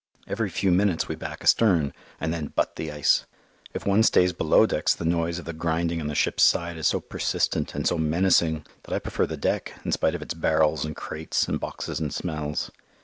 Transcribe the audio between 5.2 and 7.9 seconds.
of the grinding on the ship's side is so persistent and